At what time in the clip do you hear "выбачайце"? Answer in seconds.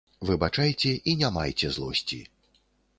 0.29-0.95